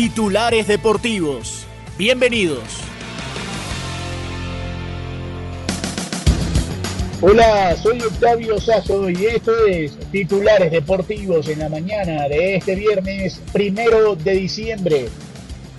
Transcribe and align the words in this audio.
Titulares 0.00 0.68
Deportivos. 0.68 1.66
Bienvenidos. 1.98 2.62
Hola, 7.20 7.74
soy 7.82 8.00
Octavio 8.02 8.60
Sazo 8.60 9.10
y 9.10 9.26
esto 9.26 9.66
es 9.66 9.98
Titulares 10.12 10.70
Deportivos 10.70 11.48
en 11.48 11.58
la 11.58 11.68
mañana 11.68 12.28
de 12.28 12.54
este 12.54 12.76
viernes 12.76 13.40
primero 13.52 14.14
de 14.14 14.34
diciembre. 14.34 15.08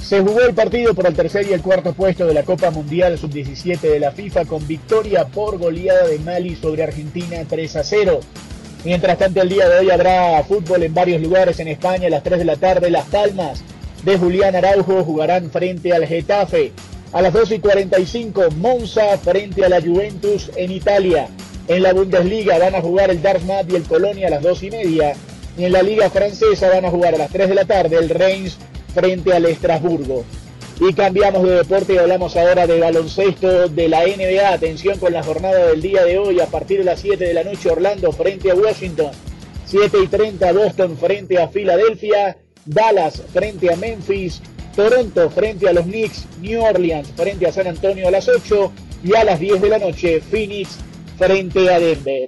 Se 0.01 0.19
jugó 0.19 0.41
el 0.41 0.53
partido 0.53 0.93
por 0.93 1.07
el 1.07 1.15
tercer 1.15 1.47
y 1.49 1.53
el 1.53 1.61
cuarto 1.61 1.93
puesto 1.93 2.25
de 2.25 2.33
la 2.33 2.43
Copa 2.43 2.71
Mundial 2.71 3.17
Sub-17 3.17 3.79
de 3.79 4.01
la 4.01 4.11
FIFA 4.11 4.43
con 4.43 4.67
victoria 4.67 5.27
por 5.27 5.57
goleada 5.57 6.07
de 6.07 6.19
Mali 6.19 6.57
sobre 6.57 6.83
Argentina 6.83 7.37
3 7.47 7.75
a 7.77 7.83
0. 7.85 8.19
Mientras 8.83 9.17
tanto, 9.17 9.41
el 9.41 9.47
día 9.47 9.69
de 9.69 9.79
hoy 9.79 9.89
habrá 9.91 10.43
fútbol 10.43 10.83
en 10.83 10.93
varios 10.93 11.21
lugares 11.21 11.57
en 11.61 11.69
España 11.69 12.07
a 12.07 12.09
las 12.09 12.23
3 12.23 12.39
de 12.39 12.45
la 12.45 12.57
tarde. 12.57 12.89
Las 12.89 13.05
Palmas 13.05 13.63
de 14.03 14.17
Julián 14.17 14.55
Araujo 14.55 15.03
jugarán 15.03 15.51
frente 15.51 15.93
al 15.93 16.05
Getafe. 16.05 16.71
A 17.11 17.21
las 17.21 17.33
2 17.33 17.51
y 17.53 17.59
45, 17.59 18.51
Monza 18.57 19.17
frente 19.17 19.65
a 19.65 19.69
la 19.69 19.81
Juventus 19.81 20.51
en 20.55 20.71
Italia. 20.71 21.27
En 21.67 21.83
la 21.83 21.93
Bundesliga 21.93 22.57
van 22.57 22.75
a 22.75 22.81
jugar 22.81 23.09
el 23.09 23.21
Darmstadt 23.21 23.71
y 23.71 23.75
el 23.75 23.83
Colonia 23.83 24.27
a 24.27 24.31
las 24.31 24.43
2 24.43 24.63
y 24.63 24.71
media. 24.71 25.13
Y 25.57 25.65
en 25.65 25.71
la 25.71 25.81
Liga 25.81 26.09
Francesa 26.09 26.69
van 26.69 26.85
a 26.85 26.91
jugar 26.91 27.15
a 27.15 27.17
las 27.17 27.31
3 27.31 27.49
de 27.49 27.55
la 27.55 27.65
tarde 27.65 27.97
el 27.97 28.09
Reims 28.09 28.57
frente 28.93 29.33
al 29.33 29.45
Estrasburgo. 29.45 30.23
Y 30.79 30.93
cambiamos 30.93 31.43
de 31.43 31.55
deporte 31.55 31.93
y 31.93 31.97
hablamos 31.97 32.37
ahora 32.37 32.65
de 32.65 32.79
baloncesto 32.79 33.67
de 33.67 33.89
la 33.89 34.03
NBA. 34.03 34.53
Atención 34.53 34.97
con 34.97 35.11
la 35.11 35.23
jornada 35.23 35.67
del 35.67 35.81
día 35.81 36.05
de 36.05 36.17
hoy. 36.17 36.39
A 36.39 36.45
partir 36.45 36.77
de 36.77 36.85
las 36.85 37.01
7 37.01 37.21
de 37.23 37.33
la 37.33 37.43
noche, 37.43 37.69
Orlando 37.69 38.11
frente 38.13 38.49
a 38.49 38.55
Washington. 38.55 39.11
7 39.65 39.97
y 40.03 40.07
30, 40.07 40.53
Boston 40.53 40.97
frente 40.97 41.37
a 41.37 41.49
Filadelfia. 41.49 42.37
Dallas 42.69 43.23
frente 43.33 43.73
a 43.73 43.75
Memphis. 43.75 44.41
Toronto 44.75 45.29
frente 45.31 45.67
a 45.67 45.73
los 45.73 45.85
Knicks. 45.85 46.25
New 46.39 46.63
Orleans 46.63 47.09
frente 47.15 47.47
a 47.47 47.51
San 47.51 47.65
Antonio 47.65 48.07
a 48.07 48.11
las 48.11 48.27
8. 48.27 48.71
Y 49.03 49.15
a 49.15 49.23
las 49.23 49.39
10 49.39 49.61
de 49.61 49.69
la 49.69 49.79
noche, 49.79 50.21
Phoenix 50.21 50.77
frente 51.17 51.73
a 51.73 51.79
Denver. 51.79 52.27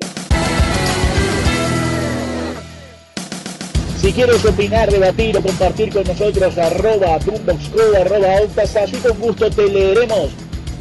Si 4.02 4.12
quieres 4.14 4.44
opinar, 4.44 4.90
debatir 4.90 5.38
o 5.38 5.42
compartir 5.44 5.94
con 5.94 6.04
nosotros, 6.06 6.58
arroba 6.58 7.20
boomboxco, 7.20 7.80
arroba 8.00 8.38
Autas, 8.38 8.76
así 8.78 8.96
con 8.98 9.20
gusto 9.20 9.50
te 9.52 9.68
leeremos. 9.68 10.32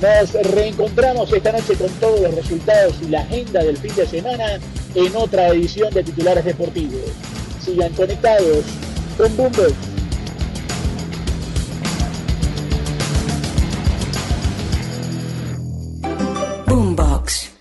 Nos 0.00 0.33
reencontramos 0.53 1.31
esta 1.33 1.53
noche 1.53 1.75
con 1.75 1.91
todos 2.00 2.20
los 2.20 2.34
resultados 2.34 2.94
y 3.03 3.08
la 3.08 3.20
agenda 3.20 3.62
del 3.62 3.77
fin 3.77 3.94
de 3.94 4.06
semana 4.06 4.58
en 4.94 5.16
otra 5.16 5.48
edición 5.48 5.92
de 5.92 6.03
Titulares 6.03 6.44
Deportivos. 6.47 7.12
Sigan 7.62 7.92
conectados 7.92 8.64
en 9.24 9.36
Dumbe. 9.36 9.75
Boombox. 16.66 17.59